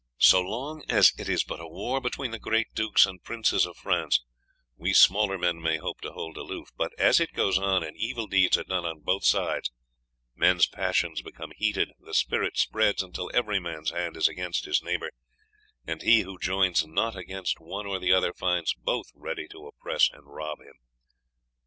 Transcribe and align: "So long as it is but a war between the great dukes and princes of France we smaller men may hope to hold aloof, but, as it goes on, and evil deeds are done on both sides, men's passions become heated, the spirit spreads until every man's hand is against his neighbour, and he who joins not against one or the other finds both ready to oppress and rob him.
"So 0.17 0.41
long 0.41 0.83
as 0.89 1.13
it 1.19 1.29
is 1.29 1.43
but 1.43 1.59
a 1.59 1.67
war 1.67 2.01
between 2.01 2.31
the 2.31 2.39
great 2.39 2.73
dukes 2.73 3.05
and 3.05 3.21
princes 3.23 3.67
of 3.67 3.77
France 3.77 4.19
we 4.75 4.93
smaller 4.93 5.37
men 5.37 5.61
may 5.61 5.77
hope 5.77 6.01
to 6.01 6.11
hold 6.13 6.37
aloof, 6.37 6.69
but, 6.75 6.91
as 6.97 7.19
it 7.19 7.33
goes 7.33 7.59
on, 7.59 7.83
and 7.83 7.95
evil 7.95 8.25
deeds 8.25 8.57
are 8.57 8.63
done 8.63 8.83
on 8.83 9.01
both 9.01 9.23
sides, 9.23 9.69
men's 10.33 10.65
passions 10.65 11.21
become 11.21 11.51
heated, 11.55 11.91
the 11.99 12.15
spirit 12.15 12.57
spreads 12.57 13.03
until 13.03 13.29
every 13.31 13.59
man's 13.59 13.91
hand 13.91 14.17
is 14.17 14.27
against 14.27 14.65
his 14.65 14.81
neighbour, 14.81 15.11
and 15.85 16.01
he 16.01 16.21
who 16.21 16.39
joins 16.39 16.83
not 16.83 17.15
against 17.15 17.59
one 17.59 17.85
or 17.85 17.99
the 17.99 18.11
other 18.11 18.33
finds 18.33 18.73
both 18.73 19.11
ready 19.13 19.47
to 19.49 19.67
oppress 19.67 20.09
and 20.11 20.23
rob 20.25 20.59
him. 20.61 20.73